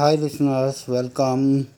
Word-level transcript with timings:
Hi 0.00 0.14
listeners, 0.14 0.88
welcome. 0.88 1.68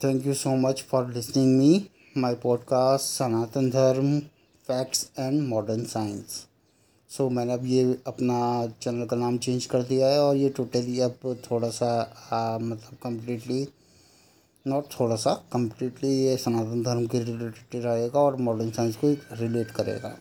Thank 0.00 0.24
you 0.24 0.32
so 0.32 0.56
much 0.56 0.82
for 0.82 1.02
listening 1.04 1.58
me 1.58 1.90
my 2.14 2.30
podcast 2.44 3.10
Sanatan 3.18 3.68
Dharma 3.70 4.18
facts 4.68 5.10
and 5.18 5.40
modern 5.48 5.84
science 5.84 6.46
so 7.10 7.28
मैंने 7.30 7.52
अब 7.52 7.66
ये 7.66 7.82
अपना 8.06 8.38
channel 8.82 9.06
का 9.06 9.16
नाम 9.16 9.38
change 9.38 9.66
कर 9.66 9.82
दिया 9.82 10.08
है 10.08 10.22
और 10.22 10.36
ये 10.36 10.48
टोटली 10.48 11.00
अब 11.00 11.36
थोड़ा 11.50 11.70
सा 11.70 11.92
आ, 12.32 12.58
मतलब 12.58 12.98
कम्प्लीटली 13.02 13.68
नॉट 14.66 14.84
थोड़ा 15.00 15.16
सा 15.16 15.42
कम्प्लीटली 15.52 16.16
ये 16.24 16.36
सनातन 16.36 16.82
धर्म 16.82 17.06
के 17.06 17.24
रिलेटेड 17.24 17.82
रहेगा 17.84 18.20
और 18.20 18.36
मॉडर्न 18.36 18.70
साइंस 18.70 18.96
को 18.96 19.16
रिलेट 19.32 19.70
करेगा। 19.70 20.18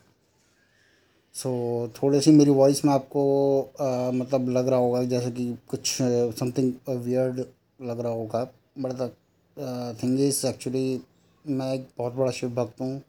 सो 1.36 1.52
थोड़ी 1.94 2.20
सी 2.22 2.32
मेरी 2.32 2.52
वॉइस 2.52 2.84
में 2.86 2.92
आपको 2.94 3.22
मतलब 4.14 4.50
लग 4.50 4.68
रहा 4.68 4.80
होगा 4.80 5.04
जैसे 5.06 5.32
कि 5.32 5.46
कुछ 5.70 5.98
समथिंग 6.40 6.72
वियर्ड 6.90 7.40
लग 7.80 8.00
रहा 8.00 8.12
होगा। 8.12 8.44
But 8.80 8.92
the 8.92 9.12
thing 10.04 10.20
is 10.20 10.46
actually 10.48 11.02
मैं 11.46 11.74
एक 11.74 11.88
बहुत 11.98 12.14
बड़ा 12.14 12.32
शिव 12.32 12.50
भक्त 12.56 12.82
हूँ। 12.82 13.02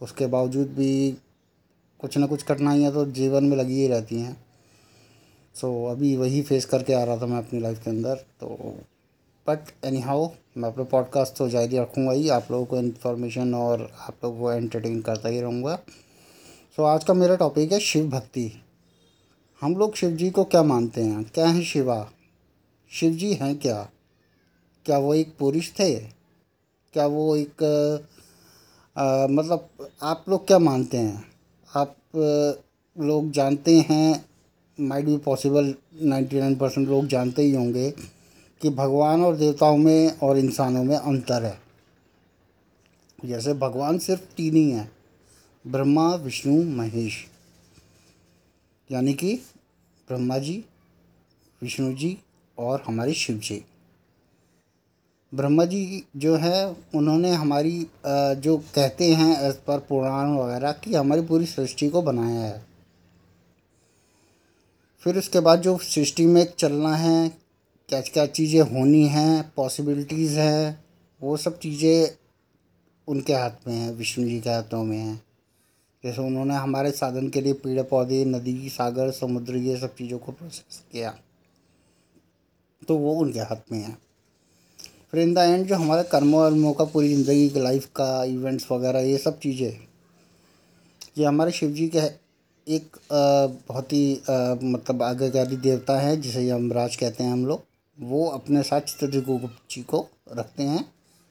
उसके 0.00 0.26
बावजूद 0.26 0.68
भी 0.76 1.16
कुछ 2.00 2.16
ना 2.18 2.26
कुछ 2.26 2.42
कठिनाइयाँ 2.42 2.92
तो 2.92 3.04
जीवन 3.12 3.44
में 3.44 3.56
लगी 3.56 3.80
ही 3.80 3.86
रहती 3.88 4.20
हैं। 4.20 4.36
सो 5.54 5.66
so, 5.66 5.90
अभी 5.90 6.14
वही 6.16 6.42
फेस 6.42 6.64
करके 6.64 6.92
आ 6.94 7.02
रहा 7.04 7.16
था 7.16 7.26
मैं 7.26 7.38
अपनी 7.38 7.60
लाइफ 7.60 7.82
के 7.84 7.90
अंदर 7.90 8.14
तो 8.40 8.46
बट 9.46 9.72
एनी 9.84 10.00
हाउ 10.00 10.28
मैं 10.56 10.68
अपने 10.68 10.84
पॉडकास्ट 10.84 11.36
तो 11.36 11.48
जारी 11.48 11.78
रखूँगा 11.78 12.12
ही। 12.12 12.28
आप 12.28 12.50
लोगों 12.50 12.64
को 12.66 12.76
इन्फॉर्मेशन 12.78 13.54
और 13.54 13.82
आप 14.00 14.24
लोगों 14.24 14.40
को 14.40 14.52
एंटरटेन 14.52 15.00
करता 15.02 15.28
ही 15.28 15.40
रहूँगा। 15.40 15.78
सो 16.76 16.82
so, 16.82 16.88
आज 16.88 17.04
का 17.04 17.14
मेरा 17.14 17.36
टॉपिक 17.36 17.72
है 17.72 17.80
शिव 17.80 18.08
भक्ति। 18.08 18.62
हम 19.60 19.76
लोग 19.76 19.94
शिव 19.94 20.10
जी 20.10 20.30
को 20.30 20.44
क्या 20.44 20.62
मानते 20.62 21.02
हैं? 21.02 21.24
क्या 21.24 21.46
है 21.46 21.62
शिवा? 21.62 22.10
शिव 22.90 23.12
जी 23.12 23.34
हैं 23.34 23.58
क्या? 23.58 23.90
क्या 24.86 24.98
वो 24.98 25.14
एक 25.14 25.34
पुरुष 25.38 25.70
थे? 25.70 26.00
क्या 26.92 27.06
वो 27.06 27.36
एक 27.36 27.62
आ, 28.98 29.26
मतलब 29.26 29.68
आप 30.02 30.24
लोग 30.28 30.46
क्या 30.46 30.58
मानते 30.58 30.96
हैं? 30.96 31.24
आप 31.76 31.96
लोग 33.00 33.30
जानते 33.30 33.80
हैं 33.80 34.26
माइट 34.80 35.04
भी 35.04 35.16
पॉसिबल 35.16 35.74
नाइन्टी 36.02 36.40
नाइन 36.40 36.56
परसेंट 36.56 36.88
लोग 36.88 37.06
जानते 37.06 37.42
ही 37.42 37.54
होंगे 37.54 37.90
कि 38.60 38.70
भगवान 38.70 39.24
और 39.24 39.36
देवताओं 39.36 39.76
में 39.76 40.18
और 40.18 40.38
इंसानों 40.38 40.84
में 40.84 40.96
अंतर 40.96 41.44
है। 41.44 41.60
जैसे 43.24 43.54
भगवान 43.54 43.98
सिर्फ़ 43.98 44.22
तीन 44.22 44.54
ही 44.54 44.70
हैं। 44.70 45.01
ब्रह्मा, 45.64 46.14
विष्णु, 46.14 46.62
महेश। 46.76 47.14
यानी 48.90 49.12
कि 49.14 49.34
ब्रह्मा 50.08 50.38
जी, 50.38 50.64
विष्णु 51.62 51.92
जी 51.92 52.16
और 52.58 52.82
हमारे 52.86 53.12
शिव 53.14 53.38
जी। 53.38 53.62
ब्रह्मा 55.32 55.64
जी 55.64 56.04
जो 56.16 56.34
है, 56.36 56.66
उन्होंने 56.94 57.32
हमारी 57.32 57.86
जो 58.06 58.56
कहते 58.74 59.12
हैं 59.14 59.40
एज 59.40 59.54
पर 59.56 59.78
पुराण 59.78 60.34
वगैरह 60.36 60.72
कि, 60.74 60.94
हमारी 60.94 61.22
पूरी 61.22 61.46
सृष्टि 61.46 61.88
को 61.88 62.02
बनाया 62.02 62.40
है। 62.40 62.64
फिर 65.02 65.18
उसके 65.18 65.40
बाद 65.40 65.62
जो 65.62 65.78
सृष्टि 65.78 66.26
में 66.26 66.46
चलना 66.58 66.94
है 66.96 67.28
क्या 67.88 68.00
क्या 68.02 68.26
चीज़ें 68.26 68.60
होनी 68.62 69.06
हैं 69.08 69.52
पॉसिबिलिटीज़ 69.56 70.38
हैं, 70.38 70.84
वो 71.20 71.36
सब 71.36 71.58
चीज़ें 71.58 72.16
उनके 73.08 73.32
हाथ 73.32 73.66
में 73.68 73.74
हैं, 73.74 73.92
विष्णु 73.92 74.28
जी 74.28 74.40
के 74.40 74.50
हाथों 74.50 74.84
में 74.84 74.98
हैं। 74.98 75.22
जैसे 76.04 76.22
उन्होंने 76.22 76.54
हमारे 76.56 76.90
साधन 76.92 77.28
के 77.28 77.40
लिए 77.40 77.52
पेड़, 77.54 77.82
पौधे, 77.82 78.24
नदी, 78.26 78.68
सागर, 78.70 79.10
समुद्र, 79.12 79.56
ये 79.58 79.76
सब 79.76 79.94
चीज़ों 79.96 80.18
को 80.18 80.32
प्रोसेस 80.32 80.82
किया। 80.92 81.14
तो 82.82 82.96
वो 82.96 83.14
उनके 83.16 83.40
हाथ 83.40 83.72
में 83.72 83.78
है। 83.78 83.96
फिर 85.10 85.20
इन 85.20 85.34
द 85.34 85.38
एंड 85.38 85.66
जो 85.66 85.76
हमारे 85.76 86.02
कर्मों 86.02 86.40
वर्मों 86.40 86.72
का 86.72 86.84
पूरी 86.86 87.08
ज़िंदगी 87.08 87.48
की 87.48 87.60
लाइफ 87.60 87.86
का 87.96 88.24
इवेंट्स 88.26 88.70
वगैरह, 88.70 89.00
ये 89.00 89.18
सब 89.18 89.38
चीज़ें, 89.38 89.78
ये 91.18 91.24
हमारे 91.24 91.52
शिव 91.52 91.70
जी 91.72 91.88
के 91.88 91.98
एक 92.66 92.96
बहुत 93.10 93.92
ही 93.92 94.20
मतलब 94.64 95.02
आज्ञाकारी 95.02 95.56
देवता 95.58 95.98
है, 95.98 96.16
जिसे 96.16 96.46
यमराज 96.48 96.96
कहते 96.96 97.24
हैं 97.24 97.32
हम 97.32 97.44
लोग। 97.46 97.64
वो 97.98 98.26
अपने 98.28 98.62
साथ 98.62 98.80
चित्रगुप्त 98.82 99.56
जी 99.70 99.82
को 99.84 100.06
रखते 100.30 100.62
हैं, 100.62 100.84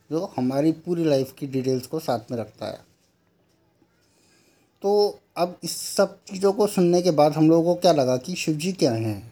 जो 0.10 0.32
हमारी 0.36 0.72
पूरी 0.86 1.04
लाइफ 1.06 1.34
की 1.40 1.48
डिटेल्स 1.50 1.88
को 1.88 2.00
साथ 2.02 2.32
में 2.32 2.38
रखता 2.38 2.66
है। 2.66 2.80
तो 4.82 5.20
अब 5.38 5.60
इस 5.64 5.72
सब 5.72 6.24
चीज़ों 6.24 6.54
को 6.54 6.68
सुनने 6.68 7.02
के 7.02 7.12
बाद 7.12 7.34
हम 7.34 7.50
लोगों 7.50 7.76
को 7.76 7.82
क्या 7.82 7.92
लगा 7.92 8.18
कि 8.18 8.36
शिव 8.36 8.56
जी 8.56 8.74
क्या 8.74 8.92
हैं? 8.92 9.32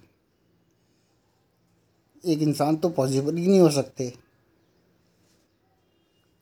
एक 2.26 2.40
इंसान 2.40 2.76
तो 2.76 2.90
पॉसिबल 2.90 3.36
ही 3.36 3.48
नहीं 3.48 3.60
हो 3.60 3.70
सकते। 3.70 4.14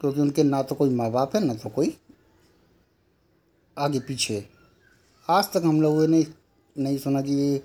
क्योंकि 0.01 0.21
उनके 0.21 0.43
ना 0.43 0.63
तो 0.63 0.75
कोई 0.75 0.89
माँ 0.89 1.11
बाप 1.11 1.35
है 1.35 1.45
ना 1.45 1.53
तो 1.53 1.69
कोई 1.69 1.97
आगे 3.77 3.99
पीछे 3.99 4.45
आज 5.29 5.45
तक 5.45 5.61
हम 5.65 5.81
लोगों 5.81 6.07
ने 6.07 6.25
नहीं 6.77 6.97
सुना 6.97 7.21
कि 7.21 7.63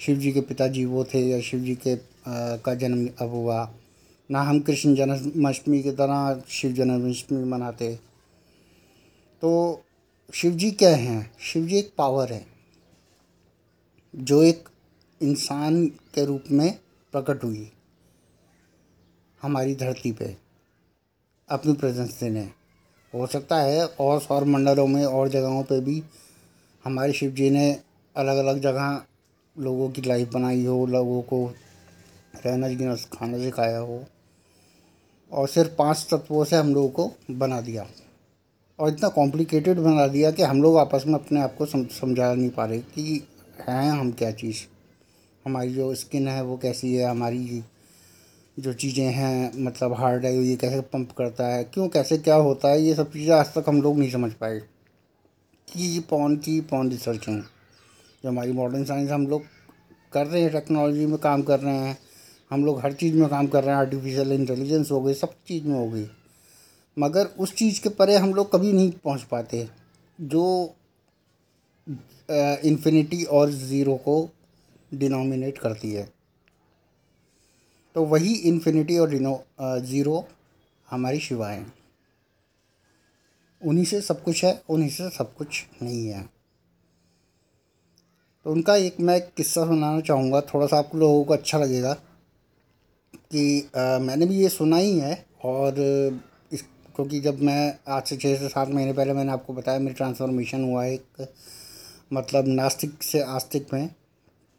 शिव 0.00 0.18
जी 0.18 0.32
के 0.32 0.40
पिताजी 0.40 0.84
वो 0.84 1.04
थे 1.04 1.20
या 1.20 1.40
शिव 1.40 1.60
जी 1.60 1.74
के 1.74 1.94
आ, 1.94 2.56
का 2.56 2.74
जन्म 2.74 3.08
अब 3.20 3.30
हुआ। 3.30 3.74
ना 4.30 4.42
हम 4.42 4.60
कृष्ण 4.60 4.94
जन्माष्टमी 4.94 5.82
की 5.82 5.90
तरह 5.90 6.42
शिव 6.48 6.72
जन्माष्टमी 6.72 7.44
मनाते। 7.44 7.94
तो 9.42 9.83
शिव 10.32 10.52
जी 10.52 10.70
क्या 10.70 10.94
हैं? 10.96 11.30
शिव 11.40 11.66
जी 11.66 11.76
एक 11.76 11.92
पावर 11.98 12.32
है, 12.32 12.46
जो 14.14 14.42
एक 14.42 14.68
इंसान 15.20 15.86
के 16.14 16.24
रूप 16.24 16.44
में 16.50 16.78
प्रकट 17.12 17.44
हुई 17.44 17.70
हमारी 19.42 19.74
धरती 19.74 20.12
पे, 20.12 20.36
अपनी 21.48 21.72
प्रेजेंस 21.72 22.18
देने। 22.20 22.42
हो 23.14 23.26
सकता 23.26 23.56
है 23.56 23.86
और 23.86 24.20
सौर 24.20 24.44
मंडलों 24.44 24.86
में 24.86 25.04
और 25.04 25.28
जगहों 25.28 25.62
पे 25.62 25.80
भी 25.80 26.02
हमारे 26.84 27.12
शिव 27.12 27.30
जी 27.30 27.50
ने 27.50 27.70
अलग 28.16 28.36
अलग 28.36 28.60
जगह 28.60 29.02
लोगों 29.56 29.90
की 29.90 30.02
लाइफ 30.02 30.32
बनाई 30.32 30.64
हो, 30.64 30.86
लोगों 30.86 31.20
को 31.22 31.46
रहना, 32.46 32.68
जीना, 32.68 32.94
खाना 33.12 33.38
सिखाया 33.38 33.78
हो, 33.78 34.04
और 35.32 35.48
सिर्फ़ 35.48 35.76
पाँच 35.76 36.06
तत्वों 36.10 36.44
से 36.44 36.56
हम 36.56 36.74
लोगों 36.74 36.88
को 36.90 37.12
बना 37.30 37.60
दिया। 37.60 37.86
और 38.78 38.88
इतना 38.88 39.08
कॉम्प्लिकेटेड 39.08 39.78
बना 39.78 40.06
दिया 40.06 40.30
कि 40.30 40.42
हम 40.42 40.62
लोग 40.62 40.76
आपस 40.78 41.04
में 41.06 41.14
अपने 41.14 41.40
आप 41.40 41.56
को 41.56 41.66
समझा 41.66 42.34
नहीं 42.34 42.50
पा 42.50 42.64
रहे 42.64 42.78
कि 42.78 43.28
हैं 43.68 43.90
हम 43.90 44.12
क्या 44.12 44.30
चीज़? 44.30 44.56
हमारी 45.46 45.74
जो 45.74 45.94
स्किन 45.94 46.28
है 46.28 46.42
वो 46.42 46.56
कैसी 46.56 46.94
है? 46.94 47.10
हमारी 47.10 47.62
जो 48.58 48.72
चीज़ें 48.72 49.04
हैं 49.04 49.52
मतलब 49.56 49.92
हार्ट 49.92 50.24
है, 50.24 50.38
ये 50.38 50.56
कैसे 50.56 50.80
पंप 50.80 51.12
करता 51.12 51.46
है? 51.46 51.64
क्यों, 51.64 51.88
कैसे, 51.88 52.18
क्या 52.18 52.34
होता 52.34 52.68
है? 52.68 52.82
ये 52.82 52.94
सब 52.94 53.12
चीज़ें 53.12 53.34
आज 53.34 53.46
तक 53.46 53.64
हम 53.68 53.82
लोग 53.82 53.98
नहीं 53.98 54.10
समझ 54.10 54.32
पाए। 54.32 54.58
कि 55.72 55.94
ये 55.94 56.00
पौन 56.00 56.36
की 56.36 56.60
पौन 56.60 56.90
रिसर्च 56.90 57.28
हैं? 57.28 57.40
जो 58.22 58.28
हमारी 58.28 58.52
मॉडर्न 58.52 58.84
साइंस 58.84 59.10
हम 59.10 59.26
लोग 59.26 59.42
कर 60.12 60.26
रहे 60.26 60.42
हैं 60.42 60.52
टेक्नोलॉजी 60.52 61.06
में 61.06 61.18
काम 61.18 61.42
कर 61.42 61.60
रहे 61.60 61.76
हैं, 61.76 61.98
हम 62.50 62.64
लोग 62.64 62.80
हर 62.80 62.92
चीज़ 62.92 63.14
में 63.14 63.28
काम 63.28 63.46
कर 63.46 63.64
रहे 63.64 63.70
हैं 63.70 63.80
आर्टिफिशियल 63.80 64.32
इंटेलिजेंस 64.32 64.90
हो 64.90 65.00
गई, 65.00 65.14
सब 65.14 65.32
चीज़ 65.46 65.64
में 65.64 65.78
हो 65.78 65.90
गई। 65.90 66.06
मगर 66.96 67.26
उस 67.40 67.54
चीज़ 67.54 67.80
के 67.82 67.88
परे 67.90 68.16
हम 68.16 68.34
लोग 68.34 68.50
कभी 68.52 68.72
नहीं 68.72 68.90
पहुँच 69.04 69.22
पाते 69.30 69.68
जो 70.18 70.74
इन्फिनिटी 72.64 73.22
और 73.24 73.50
ज़ीरो 73.50 73.94
को 74.04 74.16
डिनोमिनेट 74.92 75.58
करती 75.58 75.92
है। 75.92 76.08
तो 77.96 78.04
वही 78.04 78.34
इन्फिनिटी 78.48 78.98
और 78.98 79.10
डिनो 79.10 79.38
ज़ीरो 79.60 80.24
हमारी 80.88 81.20
शिवाएँ 81.20 81.64
उन्हीं 83.62 83.84
से 83.84 84.00
सब 84.00 84.22
कुछ 84.22 84.44
है 84.44 84.62
उन्हीं 84.70 84.88
से 84.90 85.08
सब 85.10 85.34
कुछ 85.34 85.64
नहीं 85.82 86.06
है। 86.06 86.22
तो 88.46 88.52
उनका 88.52 88.74
एक 88.76 88.96
मैं 89.00 89.16
एक 89.16 89.30
किस्सा 89.36 89.64
सुनाना 89.66 90.00
चाहूँगा 90.00 90.40
थोड़ा 90.52 90.66
सा 90.66 90.78
आप 90.78 90.94
लोगों 90.94 91.24
को 91.24 91.32
अच्छा 91.32 91.58
लगेगा 91.58 91.92
कि 93.14 93.70
आ, 93.76 93.98
मैंने 93.98 94.26
भी 94.26 94.36
ये 94.36 94.48
सुना 94.48 94.76
ही 94.76 94.98
है 94.98 95.14
और 95.44 95.74
क्योंकि 96.96 97.20
जब 97.20 97.40
मैं 97.42 97.74
आज 97.88 98.02
से 98.04 98.16
छः 98.16 98.36
से 98.36 98.48
सात 98.48 98.68
महीने 98.70 98.92
पहले 98.92 99.12
मैंने 99.12 99.32
आपको 99.32 99.52
बताया 99.52 99.78
मेरी 99.78 99.94
ट्रांसफॉर्मेशन 99.94 100.64
हुआ 100.64 100.84
है 100.84 100.94
एक 100.94 101.26
मतलब 102.12 102.48
नास्तिक 102.48 103.02
से 103.02 103.22
आस्तिक 103.22 103.72
में। 103.74 103.88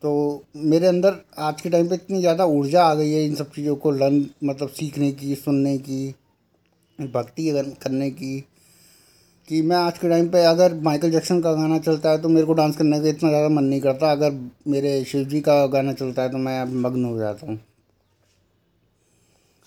तो 0.03 0.43
मेरे 0.55 0.87
अंदर 0.87 1.15
आज 1.39 1.61
के 1.61 1.69
टाइम 1.69 1.87
पे 1.89 1.95
इतनी 1.95 2.19
ज़्यादा 2.19 2.45
ऊर्जा 2.47 2.83
आ 2.83 2.93
गई 2.95 3.11
है 3.11 3.23
इन 3.25 3.35
सब 3.35 3.51
चीज़ों 3.51 3.75
को 3.75 3.91
लर्न 3.91 4.25
मतलब 4.43 4.69
सीखने 4.71 5.11
की, 5.11 5.35
सुनने 5.35 5.77
की, 5.79 6.07
भक्ति 6.99 7.51
करने 7.83 8.09
की, 8.11 8.39
कि 9.47 9.61
मैं 9.61 9.77
आज 9.77 9.97
के 9.97 10.09
टाइम 10.09 10.27
पे 10.29 10.43
अगर 10.45 10.73
माइकल 10.83 11.11
जैक्सन 11.11 11.41
का 11.41 11.53
गाना 11.53 11.77
चलता 11.79 12.11
है 12.11 12.21
तो 12.21 12.29
मेरे 12.29 12.45
को 12.45 12.53
डांस 12.53 12.77
करने 12.77 12.99
का 13.01 13.07
इतना 13.09 13.29
ज़्यादा 13.29 13.49
मन 13.49 13.63
नहीं 13.63 13.81
करता। 13.81 14.11
अगर 14.11 14.31
मेरे 14.67 15.03
शिव 15.05 15.23
जी 15.25 15.41
का 15.41 15.65
गाना 15.67 15.93
चलता 15.93 16.21
है 16.21 16.29
तो 16.29 16.37
मैं 16.39 16.63
मग्न 16.81 17.05
हो 17.05 17.17
जाता 17.17 17.47
हूँ। 17.47 17.59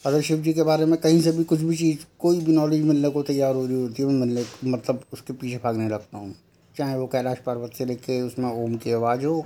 अगर 0.08 0.20
शिव 0.22 0.38
जी 0.43 0.52
के 0.55 0.62
बारे 0.62 0.84
में 0.87 0.99
कहीं 1.00 1.20
से 1.22 1.32
भी 1.32 1.44
कुछ 1.44 1.60
भी 1.60 1.76
चीज़ 1.76 2.05
कोई 2.20 2.40
भी 2.40 2.52
नॉलेज 2.52 2.84
मिलने 2.84 3.08
को 3.10 3.22
तैयार 3.22 3.55
हो 3.55 3.64
रही 3.66 3.81
होती 3.81 4.02
है 4.02 4.08
मैं 4.08 4.14
मिलने 4.20 4.44
मतलब 4.64 5.02
उसके 5.12 5.32
पीछे 5.32 5.56
भागने 5.64 5.88
लगता 5.88 6.19
हूँ। 6.19 6.34
चाहे 6.76 6.96
वो 6.96 7.06
कैलाश 7.06 7.38
पर्वत 7.46 7.72
से 7.75 7.84
लेके 7.84 8.20
उसमें 8.22 8.50
ओम 8.50 8.76
की 8.76 8.93
आवाज़ 8.93 9.25
हो 9.25 9.44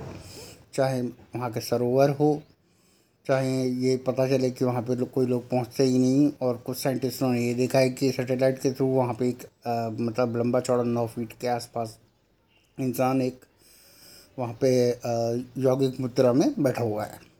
चाहे 0.73 1.01
वहाँ 1.01 1.51
के 1.51 1.59
सरोवर 1.59 2.09
हो 2.19 2.29
चाहे 3.25 3.63
ये 3.85 3.95
पता 4.07 4.27
चले 4.27 4.51
कि 4.51 4.65
वहाँ 4.65 4.81
पे 4.81 4.95
लोग 4.95 5.11
कोई 5.11 5.25
लोग 5.25 5.49
पहुँचते 5.49 5.83
ही 5.83 5.99
नहीं 5.99 6.31
और 6.41 6.57
कुछ 6.65 6.77
साइंटिस्टों 6.77 7.29
ने 7.29 7.41
ये 7.41 7.53
देखा 7.53 7.79
है 7.79 7.89
कि 7.89 8.11
सैटेलाइट 8.11 8.59
के 8.59 8.71
थ्रू 8.73 8.87
वहाँ 8.87 9.13
पे 9.19 9.29
एक 9.29 9.43
आ, 9.67 9.89
मतलब 9.89 10.37
लंबा 10.37 10.59
चौड़ा 10.59 10.83
नौ 10.83 11.05
फीट 11.07 11.33
के 11.41 11.47
आसपास 11.47 11.97
इंसान 12.77 13.21
एक 13.21 13.45
वहाँ 14.39 14.57
पे 14.63 14.73
यौगिक 15.61 15.99
मुद्रा 15.99 16.33
में 16.33 16.49
बैठा 16.59 16.83
हुआ 16.83 17.03
है। 17.05 17.32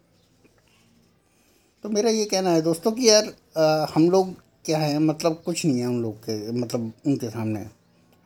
तो 1.83 1.89
मेरा 1.89 2.09
ये 2.09 2.25
कहना 2.25 2.49
है 2.49 2.61
दोस्तों 2.61 2.91
कि 2.91 3.09
यार 3.09 3.25
आ, 3.57 3.85
हम 3.95 4.09
लोग 4.09 4.33
क्या 4.65 4.77
है? 4.77 4.99
मतलब 4.99 5.41
कुछ 5.45 5.65
नहीं 5.65 5.79
है 5.79 5.87
उन 5.87 6.01
लोग 6.01 6.15
के 6.15 6.51
मतलब 6.51 6.91
उनके 7.07 7.29
सामने। 7.29 7.59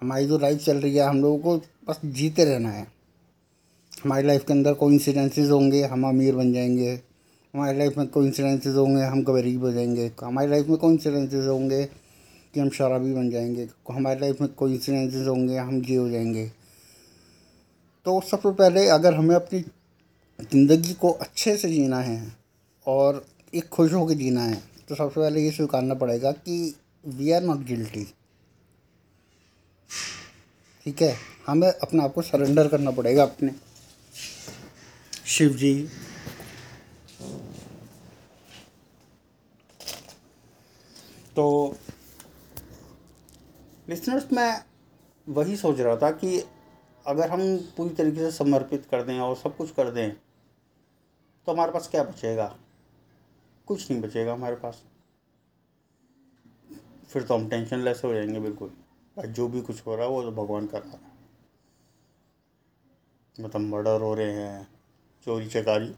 हमारी 0.01 0.25
जो 0.25 0.38
लाइफ 0.38 0.59
चल 0.59 0.77
रही 0.77 0.95
है 0.95 1.04
हम 1.04 1.21
लोगों 1.21 1.38
को 1.38 1.57
बस 1.88 2.00
जीते 2.06 2.45
रहना 2.45 2.69
है। 2.69 2.88
हमारी 4.04 4.27
लाइफ 4.27 4.44
के 4.48 4.54
अंदर 4.54 4.74
कोई 4.74 4.94
इंसिडेंसेस 4.94 5.50
होंगे 5.50 5.81
हम 5.83 6.07
अमीर 6.07 6.36
बन 6.36 6.54
जाएँगे। 6.54 6.92
हमारी 7.54 7.77
लाइफ 7.77 7.98
में 7.98 8.07
कोई 8.07 8.27
इंसिडेंसेस 8.27 8.75
होंगे 8.75 9.01
हम 9.01 9.24
गरीब 9.24 9.63
हो 9.63 9.71
जाएँगे। 9.71 10.12
हमारी 10.24 10.50
लाइफ 10.50 10.68
में 10.68 10.77
कोई 10.77 10.94
इंसिडेंसेस 10.94 11.45
होंगे 11.45 11.83
कि 12.54 12.59
हम 12.59 12.69
शराबी 12.69 13.13
बन 13.13 13.30
जाएँगे। 13.30 13.68
हमारी 13.92 14.19
लाइफ 14.19 14.42
में 14.42 14.54
कोई 14.54 14.74
इंसिडेंसेस 14.74 15.27
होंगे 15.27 15.57
हम 15.57 15.81
जी 15.81 15.95
हो 15.95 16.09
जाएँगे। 16.09 16.45
तो 18.06 18.21
सबसे 18.21 18.51
पहले 18.51 18.88
अगर 18.88 19.13
हमें 19.13 19.36
अपनी 19.36 19.59
ज़िंदगी 20.42 20.94
को 20.94 21.12
अच्छे 21.12 21.57
से 21.57 21.69
जीना 21.69 22.00
है 22.00 22.36
और 22.88 23.25
एक 23.53 23.67
खुश 23.69 23.94
होकर 23.94 24.13
जीना 24.13 24.41
है 24.41 24.55
तो 24.89 24.95
सबसे 24.95 25.19
पहले 25.19 25.41
ये 25.41 25.51
स्वीकारना 25.51 25.94
पड़ेगा 25.94 26.31
कि 26.31 26.75
वी 27.05 27.31
आर 27.31 27.41
नॉट 27.41 27.57
गिल्टी 27.65 28.03
ठीक 30.85 31.01
है? 31.01 31.15
हमें 31.47 31.67
अपने 31.69 32.03
आप 32.03 32.13
को 32.13 32.21
सरेंडर 32.21 32.67
करना 32.67 32.91
पड़ेगा 32.91 33.23
अपने। 33.23 33.51
शिव 35.25 35.53
जी 35.53 35.73
तो 41.35 41.75
लिसनर्स 43.89 44.31
मैं 44.33 44.61
वही 45.27 45.55
सोच 45.55 45.79
रहा 45.79 45.95
था 45.95 46.11
कि 46.11 46.39
अगर 47.05 47.29
हम 47.29 47.41
पूरी 47.77 47.95
तरीके 47.95 48.19
से 48.19 48.31
समर्पित 48.31 48.88
कर 48.91 49.03
दें 49.03 49.19
और 49.19 49.35
सब 49.35 49.57
कुछ 49.57 49.71
कर 49.71 49.91
दें 49.91 50.09
तो 51.47 51.51
हमारे 51.51 51.71
पास 51.71 51.88
क्या 51.91 52.03
बचेगा? 52.03 52.55
कुछ 53.68 53.92
नहीं 53.92 54.02
बचेगा 54.02 54.34
हमारे 54.34 54.56
पास। 54.56 54.84
फिर 57.10 57.24
तो 57.24 57.36
हम 57.36 57.50
टेंशन 57.50 57.80
लेस 57.80 58.02
हो 58.06 58.14
जाएँगे 58.14 58.40
बिल्कुल। 58.40 58.69
भाई 59.18 59.28
जो 59.28 59.48
भी 59.48 59.62
कुछ 59.62 59.86
हो 59.88 59.96
रहा 59.96 60.06
है, 60.06 60.12
वो 60.12 60.24
तो 60.24 60.31
भगवान 60.31 60.68
कर 60.68 60.81
रहा 60.81 60.92
है 60.92 61.16
मतलब 63.40 63.62
मर्डर 63.62 64.02
हो 64.02 64.14
रहे 64.14 64.31
हैं, 64.31 64.68
चोरी 65.25 65.48
चकारी 65.48 65.96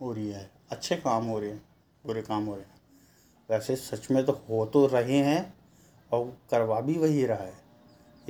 हो 0.00 0.12
रही 0.12 0.30
है, 0.30 0.50
अच्छे 0.70 0.96
काम 0.96 1.24
हो 1.24 1.38
रहे 1.38 1.50
हैं, 1.50 1.62
बुरे 2.06 2.22
काम 2.22 2.44
हो 2.44 2.54
रहे 2.54 2.64
हैं। 2.64 2.80
वैसे 3.50 3.76
सच 3.76 4.10
में 4.10 4.24
तो 4.26 4.32
हो 4.32 4.66
तो 4.66 4.86
रहे 4.86 5.18
हैं 5.18 5.54
और 6.12 6.38
करवा 6.50 6.80
भी 6.80 6.98
वही 6.98 7.26
रहा 7.26 7.38
है। 7.38 7.54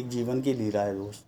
एक 0.01 0.09
जीवन 0.09 0.43
की 0.43 0.55
लीला 0.55 0.83
है 0.83 0.95
दोस्त। 0.95 1.27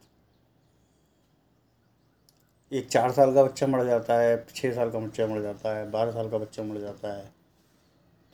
एक 2.73 2.89
चार 2.89 3.13
साल 3.13 3.35
का 3.35 3.45
बच्चा 3.45 3.67
मर 3.67 3.85
जाता 3.85 4.15
है 4.15 4.47
छः 4.47 4.75
साल 4.75 4.91
का 4.91 4.99
बच्चा 4.99 5.27
मर 5.27 5.43
जाता 5.43 5.77
है, 5.77 5.91
बारह 5.91 6.13
साल 6.13 6.31
का 6.31 6.39
बच्चा 6.39 6.63
मर 6.63 6.81
जाता 6.81 7.17
है। 7.17 7.36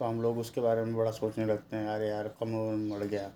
तो 0.02 0.06
हम 0.06 0.22
लोग 0.22 0.38
उसके 0.38 0.60
बारे 0.60 0.84
में 0.84 0.96
बड़ा 0.96 1.10
सोचने 1.10 1.44
लगते 1.44 1.76
हैं, 1.76 1.88
अरे 1.88 2.08
यार 2.08 2.28
कम 2.28 2.54
उम्र 2.54 2.76
में 2.76 2.98
मर 2.98 3.06
गया? 3.06 3.32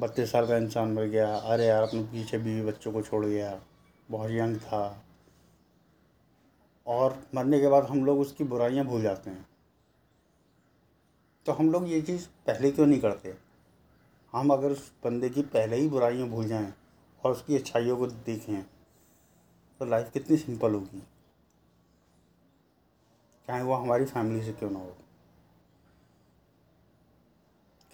बत्तीस 0.00 0.32
साल 0.32 0.46
का 0.46 0.56
इंसान 0.56 0.92
मर 0.92 1.02
गया। 1.02 1.36
अरे 1.36 1.66
यार, 1.66 1.82
अपने 1.82 2.02
पीछे 2.02 2.38
बीवी 2.38 2.66
बच्चों 2.66 2.92
को 2.92 3.02
छोड़ 3.02 3.26
गया। 3.26 3.62
बहुत 4.10 4.30
यंग 4.30 4.56
था। 4.56 5.04
और 6.86 7.26
मरने 7.34 7.60
के 7.60 7.68
बाद 7.68 7.84
हम 7.84 8.04
लोग 8.04 8.20
उसकी 8.20 8.44
बुराइयाँ 8.44 8.86
भूल 8.86 9.02
जाते 9.02 9.30
हैं। 9.30 9.48
तो 11.46 11.52
हम 11.52 11.72
लोग 11.72 11.88
ये 11.88 12.02
चीज़ 12.02 12.26
पहले 12.26 12.70
क्यों 12.70 12.86
नहीं 12.86 13.00
करते? 13.00 13.34
हम 14.32 14.50
अगर 14.50 14.70
उस 14.70 14.92
बंदे 15.04 15.30
की 15.30 15.42
पहले 15.42 15.76
ही 15.76 15.88
बुराइयाँ 15.88 16.28
भूल 16.28 16.46
जाएँ 16.46 16.74
और 17.24 17.32
उसकी 17.32 17.56
अच्छाइयों 17.56 17.96
को 17.96 18.06
देखें 18.06 18.62
तो 19.78 19.84
लाइफ 19.84 20.10
कितनी 20.12 20.36
सिंपल 20.36 20.74
होगी। 20.74 21.02
चाहे 23.46 23.62
वो 23.62 23.74
हमारी 23.74 24.04
फैमिली 24.04 24.44
से 24.44 24.52
क्यों 24.52 24.70
ना 24.70 24.78
हो। 24.78 24.96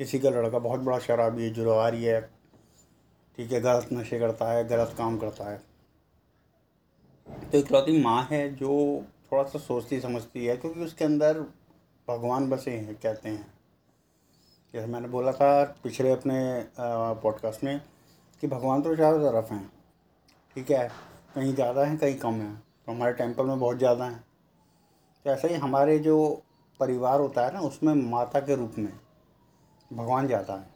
किसी 0.00 0.18
का 0.18 0.30
लड़का 0.30 0.58
बहुत 0.58 0.80
बड़ा 0.80 0.98
शराबी 0.98 1.42
है 1.44 1.50
जुरवारी 1.50 2.04
है। 2.04 2.20
ठीक 3.38 3.50
है, 3.52 3.60
गलत 3.60 3.88
नशे 3.92 4.18
करता 4.18 4.50
है, 4.52 4.62
गलत 4.68 4.94
काम 4.98 5.16
करता 5.18 5.50
है। 5.50 5.56
तो 7.52 7.58
इकलौती 7.58 8.00
माँ 8.02 8.22
है 8.30 8.54
जो 8.56 8.70
थोड़ा 9.32 9.42
सा 9.42 9.58
सोचती, 9.58 10.00
समझती 10.00 10.44
है, 10.46 10.56
क्योंकि 10.56 10.80
उसके 10.80 11.04
अंदर 11.04 11.40
भगवान 12.08 12.48
बसे 12.50 12.70
हैं, 12.70 12.94
कहते 12.94 13.28
हैं। 13.28 13.46
जैसे 14.74 14.86
मैंने 14.86 15.08
बोला 15.08 15.32
था 15.32 15.62
पिछले 15.82 16.10
अपने 16.12 16.38
पॉडकास्ट 17.22 17.64
में 17.64 17.80
कि 18.42 18.46
भगवान 18.46 18.82
तो 18.82 18.96
चारों 18.96 19.20
तरफ़ 19.22 19.52
हैं। 19.52 19.66
ठीक 20.56 20.70
है, 20.70 20.88
कहीं 21.34 21.54
ज़्यादा 21.54 21.84
हैं, 21.84 21.98
कहीं 21.98 22.18
कम 22.18 22.34
हैं। 22.34 22.54
तो 22.86 22.92
हमारे 22.92 23.12
टेंपल 23.12 23.44
में 23.44 23.58
बहुत 23.60 23.78
ज़्यादा 23.78 24.04
हैं। 24.04 24.24
तो 25.24 25.30
ऐसे 25.30 25.48
ही 25.48 25.54
हमारे 25.58 25.98
जो 25.98 26.42
परिवार 26.80 27.20
होता 27.20 27.46
है 27.46 27.54
ना, 27.54 27.60
उसमें 27.60 27.94
माता 27.94 28.40
के 28.40 28.56
रूप 28.56 28.78
में 28.78 28.92
भगवान 29.90 30.26
ज़्यादा 30.26 30.54
है। 30.54 30.68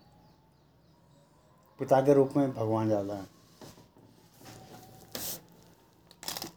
पिता 1.80 2.00
के 2.00 2.14
रूप 2.14 2.36
में 2.36 2.52
भगवान 2.54 2.86
ज़्यादा 2.86 3.14
है। 3.14 3.26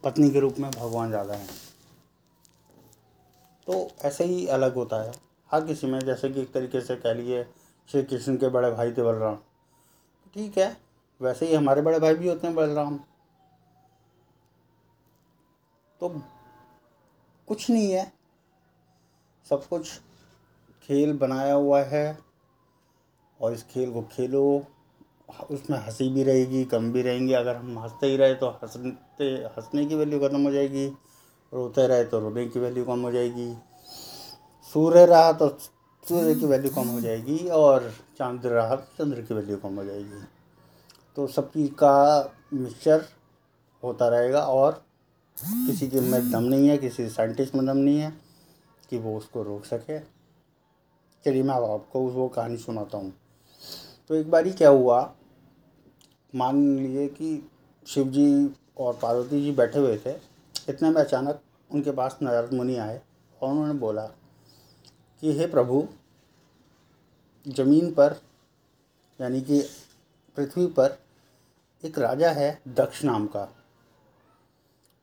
पत्नी 0.03 0.29
के 0.29 0.39
रूप 0.39 0.55
में 0.59 0.69
भगवान 0.71 1.09
ज़्यादा 1.09 1.33
है। 1.33 1.47
तो 3.67 3.87
ऐसे 4.01 4.23
ही 4.23 4.45
अलग 4.47 4.75
होता 4.75 5.01
है। 5.03 5.11
हर 5.49 5.65
किसी 5.65 5.87
में 5.87 5.99
जैसे 5.99 6.29
कि 6.29 6.41
एक 6.41 6.51
तरीके 6.53 6.81
से 6.81 6.95
कह 6.95 7.13
लिए 7.13 7.43
श्री 7.89 8.03
कृष्ण 8.03 8.35
के 8.37 8.49
बड़े 8.49 8.71
भाई 8.71 8.91
थे 8.91 9.03
बलराम। 9.03 9.35
ठीक 10.35 10.57
है, 10.57 10.75
वैसे 11.21 11.47
ही 11.47 11.55
हमारे 11.55 11.81
बड़े 11.81 11.99
भाई 11.99 12.15
भी 12.15 12.27
होते 12.27 12.47
हैं 12.47 12.55
बलराम। 12.55 12.97
तो 15.99 16.09
कुछ 17.47 17.69
नहीं 17.69 17.91
है। 17.91 18.11
सब 19.47 19.67
कुछ 19.67 19.99
खेल 20.83 21.17
बनाया 21.17 21.53
हुआ 21.53 21.81
है। 21.83 22.26
और 23.39 23.53
इस 23.53 23.63
खेल 23.63 23.91
को 23.91 24.01
खेलो। 24.11 24.43
उसमें 25.51 25.77
हँसी 25.77 26.09
भी 26.09 26.23
रहेगी, 26.23 26.63
कम 26.65 26.91
भी 26.91 27.01
रहेंगी। 27.01 27.33
अगर 27.33 27.55
हम 27.55 27.79
हँसते 27.79 28.07
ही 28.07 28.17
रहे 28.17 28.35
तो 28.35 28.49
हँसते, 28.53 29.25
हंसने 29.25 29.85
की 29.85 29.95
वैल्यू 29.95 30.19
ख़त्म 30.19 30.43
हो 30.43 30.51
जाएगी। 30.51 30.87
रोते 31.53 31.87
रहे 31.87 32.03
तो 32.03 32.19
रोने 32.19 32.45
की 32.47 32.59
वैल्यू 32.59 32.85
कम 32.85 33.01
हो 33.01 33.11
जाएगी। 33.11 33.53
सूर्य 34.73 35.05
रहा 35.05 35.31
तो 35.33 35.47
सूर्य 36.03 36.35
की 36.35 36.45
वैल्यू 36.45 36.71
कम 36.71 36.87
हो 36.87 37.01
जाएगी 37.01 37.37
और 37.49 37.91
चाँद 38.17 38.45
रहा 38.45 38.75
तो 38.75 39.03
चंद्र 39.03 39.21
की 39.21 39.33
वैल्यू 39.33 39.57
कम 39.57 39.75
हो 39.75 39.83
जाएगी। 39.83 40.23
तो 41.17 41.27
सब 41.27 41.51
चीज़ 41.51 41.71
का 41.73 42.33
मिक्सचर 42.53 43.05
होता 43.83 44.07
रहेगा 44.07 44.41
और 44.41 44.83
किसी 45.37 45.87
के 45.87 45.99
में 46.01 46.31
दम 46.31 46.43
नहीं 46.43 46.67
है, 46.69 46.77
किसी 46.77 47.09
साइंटिस्ट 47.09 47.55
में 47.55 47.65
दम 47.65 47.77
नहीं 47.77 47.99
है 47.99 48.13
कि 48.89 48.97
वो 48.97 49.17
उसको 49.17 49.43
रोक 49.43 49.65
सके। 49.65 49.99
चलिए 51.25 51.43
मैं 51.43 51.55
अब 51.55 51.63
आपको 51.63 51.99
वो 52.01 52.27
कहानी 52.27 52.57
सुनाता 52.57 52.97
हूँ। 52.97 53.13
तो 54.09 54.15
एक 54.15 54.31
बार 54.31 54.49
क्या 54.49 54.69
हुआ, 54.69 55.13
मान 56.35 56.77
लीजिए 56.77 57.07
कि 57.07 57.49
शिव 57.87 58.07
जी 58.07 58.55
और 58.77 58.99
पार्वती 59.01 59.41
जी 59.43 59.51
बैठे 59.51 59.79
हुए 59.79 59.97
थे, 59.97 60.11
इतने 60.69 60.89
में 60.89 61.01
अचानक 61.01 61.41
उनके 61.71 61.91
पास 61.91 62.19
नारद 62.21 62.53
मुनि 62.53 62.75
आए 62.75 63.01
और 63.41 63.49
उन्होंने 63.49 63.73
बोला 63.73 64.05
कि, 65.21 65.39
हे 65.39 65.47
प्रभु, 65.47 65.87
ज़मीन 67.47 67.93
पर, 67.93 68.15
यानी 69.21 69.41
कि 69.41 69.61
पृथ्वी 70.35 70.67
पर 70.67 70.99
एक 71.85 71.99
राजा 71.99 72.31
है 72.31 72.61
दक्ष 72.67 73.03
नाम 73.03 73.27
का। 73.27 73.53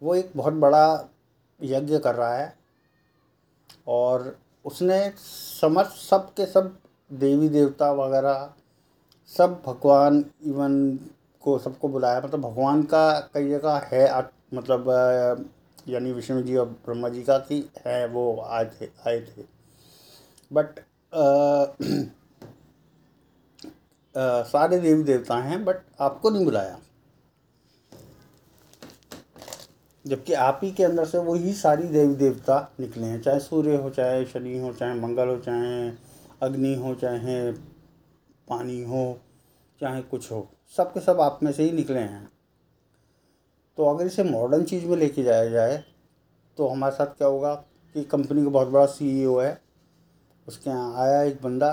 वो 0.03 0.15
एक 0.15 0.33
बहुत 0.37 0.53
बड़ा 0.53 1.09
यज्ञ 1.63 1.99
कर 1.99 2.15
रहा 2.15 2.35
है 2.35 2.59
और 3.89 4.39
उसने 4.65 5.11
समझ 5.61 5.87
सब 5.87 6.35
के 6.35 6.47
सब 6.47 6.79
देवी 7.13 7.49
देवता 7.49 7.93
वगैरह 7.93 8.55
सब 9.37 9.63
भगवान 9.67 10.25
इवन 10.47 10.99
को 11.43 11.59
सबको 11.59 11.89
बुलाया 11.89 12.21
मतलब 12.21 12.41
भगवान 12.41 12.83
का 12.83 13.21
कई 13.35 13.51
जगह 13.51 13.89
है 13.93 14.31
मतलब 14.55 15.51
यानी 15.89 16.13
विष्णु 16.13 16.43
जी 16.43 16.57
और 16.57 16.77
ब्रह्मा 16.85 17.09
जी 17.09 17.23
का 17.23 17.39
कि 17.39 17.71
है 17.87 18.09
वो 18.09 18.41
आए 18.41 18.65
थे 18.65 18.89
आए 19.07 19.21
थे। 19.21 19.43
बट 20.53 20.67
सारे 24.17 24.81
देवी 24.81 25.03
देवता 25.03 25.43
हैं 25.43 25.65
बट 25.65 25.77
आपको 26.01 26.31
नहीं 26.31 26.45
बुलाया। 26.45 26.79
जबकि 30.05 30.33
आप 30.33 30.61
ही 30.63 30.71
के 30.71 30.85
अंदर 30.85 31.05
से 31.05 31.19
वही 31.19 31.53
सारी 31.53 31.89
देवी 31.89 32.15
देवता 32.15 32.73
निकले 32.81 33.07
हैं, 33.07 33.23
चाहे 33.23 33.41
सूर्य 33.41 33.77
हो, 33.77 33.91
चाहे 33.91 34.25
शनि 34.25 34.59
हो, 34.59 34.73
चाहे 34.73 34.95
मंगल 34.95 35.29
हो, 35.29 35.39
चाहे 35.39 35.93
अग्नि 36.43 36.75
हो, 36.75 36.95
चाहे 36.95 37.53
पानी 38.49 38.83
हो 38.85 39.19
चाहे 39.81 40.03
कुछ 40.03 40.31
हो 40.33 40.47
सब 40.77 40.93
के 40.93 41.01
सब 41.01 41.21
आप 41.21 41.41
में 41.43 41.51
से 41.53 41.63
ही 41.63 41.73
निकले 41.73 41.99
हैं। 41.99 42.29
तो 43.79 43.85
अगर 43.85 44.07
इसे 44.07 44.25
मॉडर्न 44.25 44.65
चीज़ 44.65 44.87
में 44.87 44.97
लेके 44.97 45.23
जाया 45.23 45.49
जाए 45.51 45.83
तो 46.59 46.69
हमारे 46.69 46.95
साथ 46.95 47.17
क्या 47.19 47.29
होगा 47.29 47.55
कि 47.95 48.03
कंपनी 48.05 48.43
का 48.45 48.51
बहुत 48.51 48.69
बड़ा 48.69 48.87
सीईओ 48.89 49.39
है। 49.39 49.59
उसके 50.49 50.71
यहाँ 50.71 51.03
आया 51.03 51.23
एक 51.23 51.41
बंदा 51.43 51.73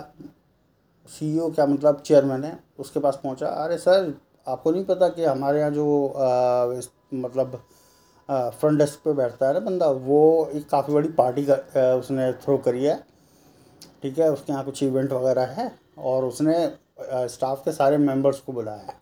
सीईओ 1.09 1.49
क्या 1.51 1.65
मतलब 1.65 1.99
चेयरमैन 1.99 2.43
है 2.43 2.57
उसके 2.79 2.99
पास 2.99 3.19
पहुँचा 3.23 3.47
अरे 3.63 3.77
सर 3.77 4.13
आपको 4.47 4.71
नहीं 4.71 4.83
पता 4.85 5.09
कि 5.09 5.23
हमारे 5.23 5.59
यहाँ 5.59 5.71
जो 5.71 6.07
आ, 6.07 6.65
मतलब 7.13 7.61
फ्रंट 8.29 8.77
डेस्क 8.79 8.99
पे 9.05 9.13
बैठता 9.13 9.47
है 9.47 9.53
ना 9.53 9.59
बंदा 9.59 9.89
वो 10.01 10.49
एक 10.53 10.67
काफ़ी 10.69 10.93
बड़ी 10.93 11.09
पार्टी 11.13 11.45
का 11.45 11.93
उसने 11.95 12.31
थ्रो 12.43 12.57
करी 12.57 12.83
है। 12.83 12.95
ठीक 14.03 14.19
है 14.19 14.31
उसके 14.31 14.51
यहाँ 14.51 14.63
कुछ 14.65 14.81
इवेंट 14.83 15.11
वगैरह 15.11 15.45
है 15.57 15.67
और 16.01 16.25
उसने 16.25 16.77
स्टाफ 17.29 17.61
के 17.65 17.71
सारे 17.71 17.97
मेंबर्स 17.97 18.39
को 18.39 18.53
बुलाया। 18.53 18.93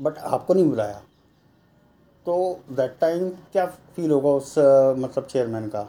बट 0.00 0.18
आपको 0.18 0.54
नहीं 0.54 0.68
बुलाया। 0.68 1.02
तो 2.26 2.60
दैट 2.70 2.96
टाइम 3.00 3.28
क्या 3.28 3.66
फील 3.66 4.10
होगा 4.10 4.28
उस 4.28 4.54
मतलब 4.98 5.24
चेयरमैन 5.24 5.68
का? 5.68 5.82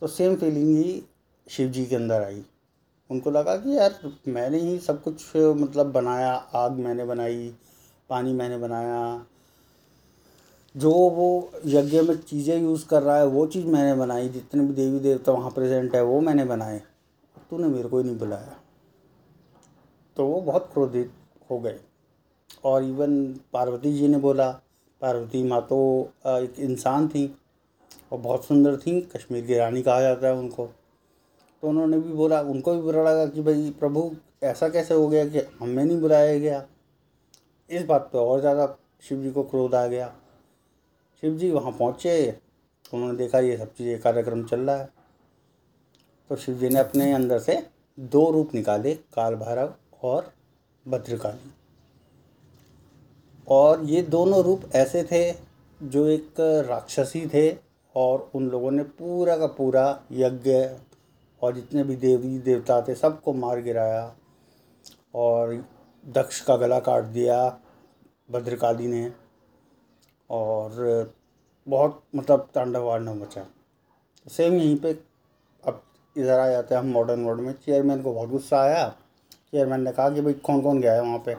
तो 0.00 0.06
सेम 0.06 0.36
फीलिंग 0.36 0.76
ही 0.76 1.02
शिव 1.48 1.68
जी 1.70 1.84
के 1.86 1.96
अंदर 1.96 2.22
आई। 2.22 2.44
उनको 3.10 3.30
लगा 3.30 3.56
कि 3.56 3.76
यार, 3.78 4.12
मैंने 4.28 4.58
ही 4.58 4.78
सब 4.78 5.02
कुछ 5.02 5.36
मतलब 5.36 5.92
बनाया। 5.92 6.32
आग 6.34 6.72
मैंने 6.72 7.04
बनाई, 7.04 7.54
पानी 8.10 8.32
मैंने 8.32 8.58
बनाया। 8.58 9.26
जो 10.76 10.90
वो 10.90 11.50
यज्ञ 11.66 12.00
में 12.00 12.16
चीज़ें 12.16 12.60
यूज़ 12.60 12.86
कर 12.86 13.02
रहा 13.02 13.16
है, 13.16 13.26
वो 13.26 13.46
चीज़ 13.46 13.66
मैंने 13.66 13.94
बनाई। 13.94 14.28
जितने 14.28 14.64
भी 14.64 14.72
देवी 14.72 14.98
देवता 15.00 15.32
वहाँ 15.32 15.50
प्रेजेंट 15.50 15.94
है, 15.94 16.02
वो 16.02 16.20
मैंने 16.20 16.44
बनाए। 16.44 16.82
तूने 17.54 17.68
मेरे 17.68 17.88
को 17.88 17.98
ही 17.98 18.04
नहीं 18.04 18.18
बुलाया। 18.18 18.56
तो 20.16 20.26
वो 20.26 20.40
बहुत 20.40 20.68
क्रोधित 20.72 21.12
हो 21.50 21.58
गए। 21.58 21.78
और 22.64 22.84
इवन 22.84 23.12
पार्वती 23.52 23.92
जी 23.92 24.08
ने 24.08 24.18
बोला, 24.18 24.50
पार्वती 25.00 25.42
माँ 25.42 25.60
तो 25.62 25.78
एक 26.26 26.58
इंसान 26.58 27.08
थी 27.08 27.26
और 28.12 28.18
बहुत 28.18 28.44
सुंदर 28.44 28.76
थी, 28.76 29.00
कश्मीर 29.00 29.46
की 29.46 29.54
रानी 29.54 29.82
कहा 29.82 30.00
जाता 30.00 30.26
है 30.26 30.34
उनको। 30.34 30.66
तो 31.62 31.68
उन्होंने 31.68 31.98
भी 31.98 32.12
बोला, 32.12 32.40
उनको 32.40 32.74
भी 32.74 32.80
बुरा 32.80 33.02
लगा 33.02 33.26
कि 33.26 33.42
भाई, 33.42 33.70
प्रभु, 33.70 34.10
ऐसा 34.42 34.68
कैसे 34.68 34.94
हो 34.94 35.08
गया 35.08 35.24
कि 35.26 35.46
हमें 35.60 35.84
नहीं 35.84 36.00
बुलाया 36.00 36.38
गया? 36.38 36.66
इस 37.70 37.84
बात 37.84 38.08
पे 38.12 38.18
और 38.18 38.40
ज़्यादा 38.40 38.66
शिव 39.02 39.22
जी 39.22 39.30
को 39.30 39.42
क्रोध 39.42 39.74
आ 39.74 39.86
गया। 39.86 40.12
शिव 41.22 41.36
जी 41.36 41.50
वहाँ 41.50 41.72
पहुँचे, 41.72 42.40
उन्होंने 42.94 43.16
देखा 43.18 43.38
ये 43.38 43.56
सब 43.56 43.74
चीज़ें 43.74 44.00
कार्यक्रम 44.00 44.44
चल 44.44 44.60
रहा 44.60 44.76
है। 44.76 44.93
तो 46.30 46.36
शिव 46.36 46.54
जी 46.58 46.68
ने 46.68 46.78
अपने 46.78 47.12
अंदर 47.12 47.38
से 47.38 47.56
दो 47.98 48.30
रूप 48.30 48.54
निकाले 48.54 48.94
काल 49.14 49.34
भैरव 49.34 49.74
और 50.02 50.32
भद्रकाली। 50.86 51.52
और 53.48 53.84
ये 53.84 54.02
दोनों 54.02 54.42
रूप 54.44 54.62
ऐसे 54.74 55.02
थे 55.02 55.22
जो 55.80 56.06
एक 56.08 56.40
राक्षसी 56.68 57.26
थे 57.26 57.50
और 57.94 58.30
उन 58.34 58.48
लोगों 58.50 58.70
ने 58.70 58.82
पूरा 58.82 59.36
का 59.36 59.46
पूरा 59.46 59.84
यज्ञ 60.12 60.52
और 61.42 61.54
जितने 61.54 61.82
भी 61.84 61.96
देवी 61.96 62.38
देवता 62.38 62.80
थे 62.80 62.94
सबको 62.94 63.32
मार 63.32 63.60
गिराया 63.60 64.14
और 65.14 65.54
दक्ष 66.04 66.40
का 66.40 66.56
गला 66.56 66.78
काट 66.80 67.04
दिया 67.04 67.36
भद्रकाली 68.30 68.86
ने 68.86 69.10
और 70.30 71.12
बहुत 71.66 72.02
मतलब 72.14 72.48
तांडव 72.54 72.84
वांडव 72.84 73.14
मचा। 73.14 73.46
सेम 74.26 74.54
यहीं 74.54 74.76
पे 74.76 74.92
इधर 76.16 76.38
आ 76.38 76.48
जाते 76.48 76.74
हैं 76.74 76.82
हम 76.82 76.88
मॉडर्न 76.88 77.24
वर्ल्ड 77.24 77.40
में। 77.40 77.52
चेयरमैन 77.54 78.02
को 78.02 78.12
बहुत 78.14 78.28
गुस्सा 78.28 78.60
आया। 78.60 78.88
चेयरमैन 79.50 79.80
ने 79.80 79.92
कहा 79.92 80.10
कि 80.10 80.20
भाई 80.20 80.32
कौन 80.34 80.60
कौन 80.60 80.80
गया 80.80 80.92
है 80.92 81.02
वहाँ 81.02 81.18
पे? 81.18 81.34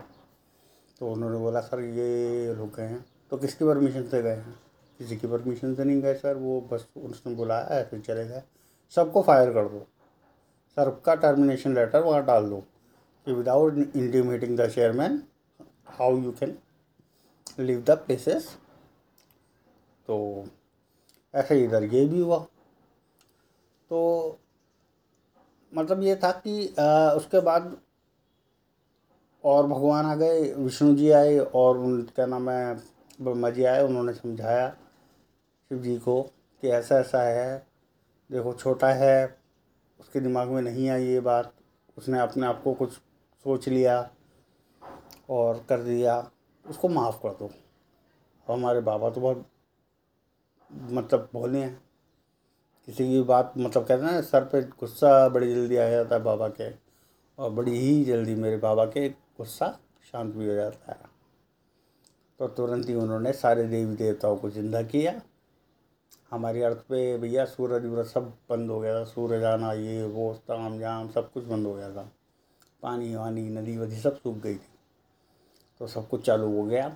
तो 1.00 1.12
उन्होंने 1.12 1.38
बोला, 1.38 1.62
सर, 1.62 1.80
ये 1.80 2.54
लोग 2.56 2.76
गए 2.76 2.84
हैं। 2.84 3.06
तो 3.32 3.38
किसकी 3.38 3.66
परमिशन 3.66 4.08
से 4.08 4.22
गए 4.22 4.36
हैं? 4.36 4.60
किसी 5.00 5.18
की 5.18 5.28
परमिशन 5.28 5.76
से 5.76 5.84
नहीं 5.84 6.02
गए, 6.02 6.14
सर? 6.14 6.36
वो 6.36 6.60
बस 6.72 6.88
उसने 6.98 7.36
बुलाया 7.36 7.84
फिर 7.84 8.00
चले 8.00 8.26
गए। 8.28 8.44
सबको 8.96 9.22
फायर 9.22 9.54
कर 9.54 9.68
दो। 9.68 9.80
सर 10.78 10.90
का 11.06 11.16
टर्मिनेशन 11.16 11.76
लेटर 11.76 12.04
वहाँ 12.04 12.24
डाल 12.26 12.50
दो 12.50 12.58
कि 13.28 13.34
without 13.34 13.78
intimidating 13.78 14.58
the 14.58 14.70
chairman 14.70 15.22
how 15.90 16.18
you 16.18 16.32
can 16.32 16.58
leave 17.60 17.82
the 17.82 17.92
places 17.98 18.48
तो 20.08 20.46
ऐसे 21.34 21.64
इधर 21.64 21.84
ये 21.84 22.06
भी 22.06 22.20
हुआ। 22.22 22.40
तो 23.92 24.40
मतलब 25.76 26.04
ये 26.04 26.16
था 26.16 26.32
कि 26.46 26.68
उसके 27.18 27.40
बाद 27.42 27.76
और 29.44 29.68
भगवान 29.68 30.06
आ 30.06 30.16
गए, 30.16 30.54
विष्णु 30.54 30.96
जी 30.96 31.10
आए 31.12 31.38
और 31.38 31.78
उन, 31.78 32.02
क्या 32.06 32.26
नाम 32.26 32.50
है, 32.50 32.76
ब्रह्मा 33.22 33.50
जी 33.50 33.64
आए, 33.64 33.84
उन्होंने 33.84 34.14
समझाया 34.14 34.70
शिव 34.70 35.80
जी 35.80 35.98
को 35.98 36.22
कि 36.64 36.68
ऐसा 36.70 37.00
ऐसा 37.00 37.22
है। 37.22 37.68
देखो, 38.30 38.54
छोटा 38.54 38.88
है, 38.90 39.38
उसके 40.00 40.20
दिमाग 40.20 40.50
में 40.50 40.62
नहीं 40.62 40.90
आई 40.90 41.06
ये 41.06 41.20
बात, 41.20 41.54
उसने 41.98 42.20
अपने 42.20 42.48
आप 42.48 42.62
को 42.64 42.74
कुछ 42.74 42.92
सोच 42.92 43.68
लिया 43.70 44.00
और 45.30 45.66
कर 45.70 45.84
दिया, 45.84 46.20
उसको 46.66 46.90
माफ़ 46.90 47.18
कर 47.18 47.30
दो। 47.30 47.50
हमारे 48.48 48.80
बाबा 48.82 49.10
तो 49.10 49.22
बहुत 49.22 49.46
मतलब 50.72 51.30
भोले 51.34 51.60
हैं। 51.60 51.85
किसी 52.88 53.08
की 53.10 53.22
बात 53.24 53.54
मतलब 53.58 53.86
कहते 53.86 54.06
हैं 54.06 54.12
ना, 54.12 54.22
सर 54.22 54.44
पे 54.44 54.62
गुस्सा 54.80 55.28
बड़ी 55.30 55.54
जल्दी 55.54 55.78
आ 55.78 55.90
जाता 55.90 56.16
है 56.16 56.22
बाबा 56.24 56.48
के, 56.50 56.70
और 57.38 57.50
बड़ी 57.52 57.78
ही 57.80 58.04
जल्दी 58.06 58.36
मेरे 58.36 58.58
बाबा 58.58 58.86
के 58.86 59.08
गुस्सा 59.10 59.78
शांत 60.12 60.34
भी 60.36 60.48
हो 60.48 60.54
जाता 60.56 60.92
है। 60.92 61.14
तो 62.40 62.48
तुरंत 62.48 62.90
ही 62.90 62.96
उन्होंने 62.96 63.34
सारे 63.34 63.64
देवी 63.64 63.96
देवताओं 63.96 64.36
को 64.38 64.50
ज़िंदा 64.50 64.82
किया। 64.84 65.22
हमारी 66.32 66.62
अर्थ 66.62 66.78
पे 66.90 67.18
भैया 67.18 67.46
सूरज 67.46 67.86
वूरज 67.86 68.06
सब 68.06 68.32
बंद 68.50 68.70
हो 68.72 68.80
गया 68.80 69.00
था, 69.00 69.04
सूरज 69.06 69.44
आना, 69.44 69.74
ये, 69.74 70.06
वो 70.06 70.34
ताम 70.48 70.80
जाम, 70.80 71.10
सब 71.10 71.32
कुछ 71.32 71.44
बंद 71.44 71.66
हो 71.66 71.74
गया 71.74 71.90
था। 71.92 72.10
पानी 72.84 73.16
वानी, 73.16 73.50
नदी 73.50 73.78
वदी 73.78 73.96
सब 73.96 74.18
सूख 74.18 74.38
गई 74.38 74.56
थी। 74.56 74.74
तो 75.82 75.88
सब 75.88 76.08
कुछ 76.08 76.26
चालू 76.26 76.56
हो 76.56 76.64
गया। 76.64 76.96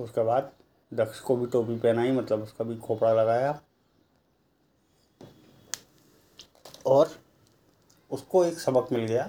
उसके 0.00 0.22
बाद 0.22 0.50
दक्ष 0.92 1.20
को 1.20 1.36
भी 1.36 1.46
टोपी 1.46 1.76
पहनाई 1.76 2.12
मतलब 2.12 2.42
उसका 2.42 2.64
भी 2.64 2.76
खोपड़ा 2.76 3.12
लगाया। 3.12 3.60
और 6.86 7.10
उसको 8.10 8.44
एक 8.44 8.58
सबक 8.58 8.92
मिल 8.92 9.06
गया 9.06 9.24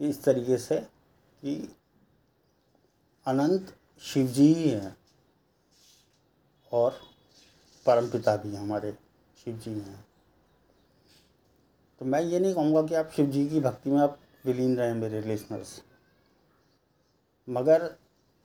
कि 0.00 0.08
इस 0.08 0.22
तरीके 0.24 0.58
से 0.58 0.76
कि 1.42 1.56
अनंत 3.26 3.74
शिव 4.02 4.26
जी 4.26 4.52
ही 4.54 4.68
हैं 4.68 4.96
और 6.72 7.00
परमपिता 7.86 8.36
भी 8.36 8.54
हमारे 8.56 8.92
शिव 9.44 9.56
जी 9.56 9.70
हैं। 9.70 10.04
तो 12.00 12.04
मैं 12.04 12.20
ये 12.20 12.38
नहीं 12.38 12.54
कहूँगा 12.54 12.82
कि 12.82 12.94
आप 12.94 13.10
शिव 13.16 13.26
जी 13.26 13.48
की 13.48 13.60
भक्ति 13.60 13.90
में 13.90 14.00
आप 14.00 14.18
विलीन 14.44 14.76
रहें 14.76 14.94
मेरे 14.94 15.20
लिसनर्स 15.20 15.80
मगर 17.48 17.90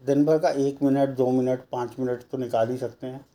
दिन 0.04 0.26
भर 0.26 0.40
का 0.40 0.50
एक 0.50 0.82
मिनट, 0.84 1.10
दो 1.10 1.30
मिनट, 1.32 1.60
पाँच 1.72 2.00
मिनट 2.00 2.24
तो 2.24 2.38
निकाल 2.38 2.70
ही 2.70 2.78
सकते 2.78 3.08
हैं, 3.08 3.26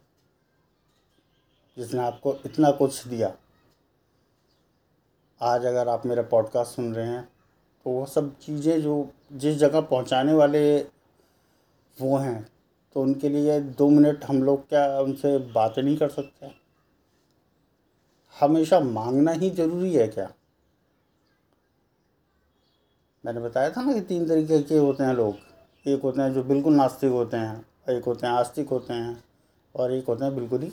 जिसने 1.76 2.00
आपको 2.00 2.34
इतना 2.46 2.70
कुछ 2.70 3.06
दिया। 3.06 3.36
आज 5.40 5.64
अगर 5.66 5.88
आप 5.88 6.06
मेरा 6.06 6.22
पॉडकास्ट 6.22 6.76
सुन 6.76 6.94
रहे 6.94 7.06
हैं 7.06 7.22
तो 7.84 7.90
वो 7.90 8.06
सब 8.06 8.38
चीज़ें 8.38 8.82
जो 8.82 9.10
जिस 9.32 9.56
जगह 9.56 9.80
पहुँचाने 9.80 10.32
वाले 10.32 10.78
वो 12.00 12.16
हैं 12.16 12.52
तो 12.94 13.02
उनके 13.02 13.28
लिए 13.28 13.60
दो 13.60 13.88
मिनट 13.90 14.24
हम 14.24 14.42
लोग 14.42 14.68
क्या 14.68 15.00
उनसे 15.00 15.38
बातें 15.38 15.82
नहीं 15.82 15.96
कर 15.96 16.08
सकते? 16.08 16.50
हमेशा 18.40 18.80
मांगना 18.80 19.32
ही 19.32 19.50
ज़रूरी 19.50 19.94
है 19.94 20.08
क्या? 20.08 20.32
मैंने 23.24 23.40
बताया 23.40 23.70
था 23.70 23.82
ना 23.82 23.92
कि 23.92 24.00
तीन 24.00 24.28
तरीके 24.28 24.62
के 24.62 24.78
होते 24.78 25.04
हैं 25.04 25.14
लोग। 25.14 25.36
एक 25.86 26.02
होते 26.02 26.22
हैं 26.22 26.32
जो 26.34 26.44
बिल्कुल 26.44 26.74
नास्तिक 26.74 27.12
होते 27.12 27.36
हैं, 27.36 27.66
एक 27.90 28.04
होते 28.04 28.26
हैं 28.26 28.34
आस्तिक 28.34 28.68
होते 28.68 28.92
हैं, 28.92 29.24
और 29.76 29.92
एक 29.92 30.06
होते 30.06 30.24
हैं 30.24 30.34
बिल्कुल 30.36 30.62
ही 30.62 30.72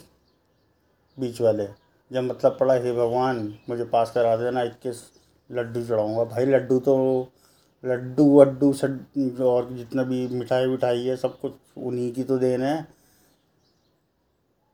बीच 1.18 1.40
वाले। 1.40 1.83
जब 2.12 2.22
मतलब 2.22 2.56
पड़ा 2.60 2.74
हे 2.74 2.92
भगवान, 2.92 3.54
मुझे 3.68 3.84
पास 3.84 4.10
करा 4.10 4.36
देना 4.36 4.62
इक्कीस 4.62 5.02
लड्डू 5.50 5.84
चढ़ाऊँगा। 5.84 6.24
भाई, 6.24 6.46
लड्डू 6.46 6.78
तो 6.80 6.96
लड्डू 7.84 8.24
वड्डू 8.40 8.72
सब 8.72 9.40
और 9.42 9.72
जितना 9.72 10.02
भी 10.02 10.26
मिठाई 10.28 10.66
विठाई 10.66 11.04
है, 11.04 11.16
सब 11.16 11.38
कुछ 11.40 11.52
उन्हीं 11.78 12.12
की 12.12 12.24
तो 12.24 12.38
देन 12.38 12.62
है। 12.62 12.82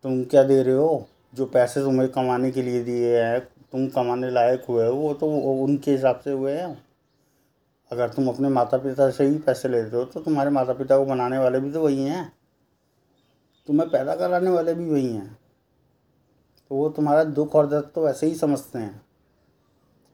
तुम 0.05 0.23
क्या 0.25 0.43
दे 0.43 0.63
रहे 0.63 0.75
हो? 0.75 1.07
जो 1.35 1.47
पैसे 1.47 1.81
तुम्हें 1.81 2.09
कमाने 2.09 2.51
के 2.51 2.63
लिए 2.63 2.83
दिए 2.85 3.23
हैं, 3.23 3.41
तुम 3.73 3.89
कमाने 3.89 4.31
लायक 4.31 4.65
हुए 4.69 4.87
हो, 4.87 4.95
वो 4.95 5.13
तो 5.15 5.27
उनके 5.65 5.91
हिसाब 5.91 6.21
से 6.21 6.33
हुए 6.33 6.53
हैं। 6.53 6.83
अगर 7.91 8.09
तुम 8.09 8.29
अपने 8.29 8.49
माता 8.49 8.79
पिता 8.79 9.11
से 9.11 9.25
ही 9.25 9.39
पैसे 9.39 9.69
लेते 9.69 9.97
हो 9.97 10.05
तो 10.05 10.21
तुम्हारे 10.21 10.51
माता 10.51 10.73
पिता 10.73 10.97
को 10.99 11.05
बनाने 11.05 11.39
वाले 11.39 11.61
भी 11.61 11.71
तो 11.73 11.83
वही 11.83 12.05
हैं। 12.05 12.33
तुम्हें 13.69 13.89
पैदा 13.91 14.15
कराने 14.17 14.51
वाले 14.51 14.75
भी 14.75 14.91
वही 14.91 15.07
हैं। 15.07 15.40
तो 16.71 16.77
वो 16.77 16.89
तुम्हारा 16.89 17.25
दुख 17.25 17.55
और 17.55 17.67
दर्द 17.67 17.91
तो 17.95 18.05
वैसे 18.05 18.27
ही 18.27 18.35
समझते 18.35 18.79
हैं। 18.79 19.01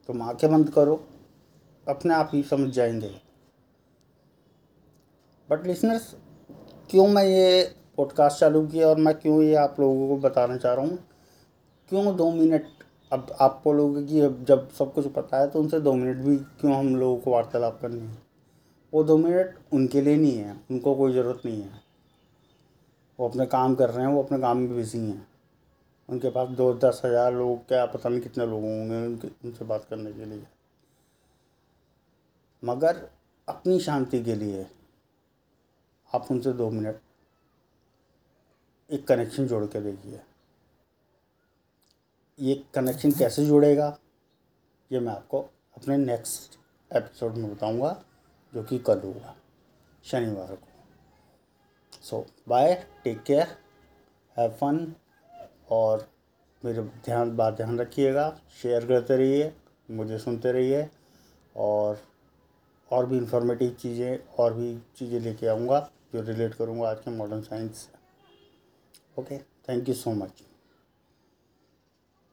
तुम 0.07 0.21
आँखें 0.21 0.51
बंद 0.51 0.69
करो, 0.69 0.95
अपने 1.87 2.13
आप 2.13 2.31
ही 2.33 2.43
समझ 2.43 2.69
जाएँगे। 2.69 3.11
बट 5.49 5.67
लिसनर्स 5.67 6.15
क्यों 6.89 7.07
मैं 7.07 7.23
ये 7.23 7.75
पॉडकास्ट 7.97 8.39
चालू 8.39 8.67
किया 8.67 8.87
और 8.87 8.97
मैं 8.97 9.13
क्यों 9.19 9.41
ये 9.43 9.55
आप 9.55 9.79
लोगों 9.79 10.07
को 10.07 10.17
बताना 10.17 10.57
चाह 10.57 10.73
रहा 10.73 10.85
हूँ? 10.85 10.97
क्यों 11.89 12.15
दो 12.15 12.31
मिनट 12.31 12.65
अब 13.11 13.35
आप 13.41 13.61
बोलोगे 13.65 14.03
कि 14.03 14.45
जब 14.45 14.69
सब 14.69 14.93
कुछ 14.93 15.07
पता 15.07 15.39
है 15.39 15.49
तो 15.49 15.59
उनसे 15.59 15.79
दो 15.79 15.93
मिनट 15.93 16.17
भी 16.17 16.37
क्यों 16.37 16.75
हम 16.75 16.95
लोगों 16.95 17.17
को 17.17 17.31
वार्तालाप 17.31 17.79
करनी 17.81 17.99
है? 17.99 18.17
वो 18.93 19.03
दो 19.03 19.17
मिनट 19.17 19.55
उनके 19.73 20.01
लिए 20.01 20.17
नहीं 20.17 20.37
है, 20.37 20.59
उनको 20.71 20.95
कोई 20.95 21.13
ज़रूरत 21.13 21.41
नहीं 21.45 21.61
है। 21.61 21.81
वो 23.19 23.29
अपने 23.29 23.45
काम 23.45 23.75
कर 23.75 23.89
रहे 23.89 24.05
हैं, 24.05 24.13
वो 24.13 24.23
अपने 24.23 24.39
काम 24.39 24.57
में 24.57 24.75
बिज़ी 24.75 24.99
हैं। 24.99 25.27
उनके 26.09 26.29
पास 26.29 26.49
दो 26.49 26.73
दस 26.75 27.01
हज़ार 27.05 27.33
लोग, 27.33 27.67
क्या 27.67 27.85
पता 27.85 28.09
नहीं 28.09 28.21
कितने 28.21 28.45
लोग 28.45 28.61
होंगे 28.61 29.05
उनके, 29.05 29.27
उनसे 29.43 29.65
बात 29.65 29.85
करने 29.89 30.13
के 30.13 30.25
लिए। 30.25 30.45
मगर 32.63 33.09
अपनी 33.47 33.79
शांति 33.79 34.23
के 34.23 34.35
लिए 34.35 34.65
आप 36.11 36.27
उनसे 36.31 36.53
दो 36.53 36.69
मिनट 36.69 37.01
एक 38.89 39.07
कनेक्शन 39.07 39.47
जोड़ 39.47 39.65
के 39.65 39.81
देखिए। 39.81 40.19
ये 42.39 42.55
कनेक्शन 42.73 43.11
कैसे 43.11 43.45
जुड़ेगा, 43.45 43.97
ये 44.91 44.99
मैं 44.99 45.13
आपको 45.13 45.41
अपने 45.77 45.97
नेक्स्ट 45.97 46.57
एपिसोड 46.91 47.35
में 47.35 47.53
बताऊँगा, 47.53 47.91
जो 48.53 48.63
कि 48.63 48.77
कल 48.79 48.99
होगा, 48.99 49.35
शनिवार 50.05 50.55
को। 50.55 50.67
So 52.01 52.25
bye 52.47 52.73
take 53.03 53.21
care 53.23 53.57
have 54.37 54.51
fun 54.51 54.77
और 55.69 56.07
मेरे 56.63 56.81
ध्यान, 57.05 57.35
बात 57.37 57.53
ध्यान 57.53 57.79
रखिएगा। 57.79 58.29
शेयर 58.61 58.85
करते 58.85 59.17
रहिए, 59.17 59.51
मुझे 59.89 60.17
सुनते 60.19 60.51
रहिए 60.51 60.87
और 61.55 61.99
और 62.91 63.05
भी 63.05 63.17
इंफॉर्मेटिव 63.17 63.75
चीज़ें, 63.79 64.19
और 64.29 64.53
भी 64.53 64.77
चीज़ें 64.97 65.19
लेके 65.19 65.47
आऊँगा 65.47 65.79
जो 66.13 66.21
रिलेट 66.23 66.53
करूँगा 66.53 66.89
आज 66.89 66.99
के 66.99 67.11
मॉडर्न 67.11 67.41
साइंस 67.41 67.77
से। 67.77 69.21
Okay 69.21 69.37
thank 69.37 69.89
you 69.89 69.95
so 69.95 70.11
much 70.13 70.41